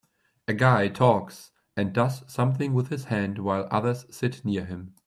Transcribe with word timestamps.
A 0.47 0.55
guy 0.55 0.87
talks 0.87 1.51
and 1.77 1.93
does 1.93 2.23
something 2.25 2.73
with 2.73 2.87
his 2.89 3.03
hand 3.03 3.37
while 3.37 3.67
others 3.69 4.07
sit 4.09 4.43
near 4.43 4.65
him. 4.65 4.95